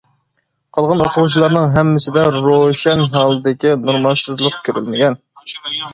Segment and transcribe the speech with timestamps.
[0.77, 5.21] قالغان ئوقۇغۇچىلارنىڭ ھەممىسىدە روشەن ھالدىكى نورمالسىزلىق كۆرۈلمىگەن.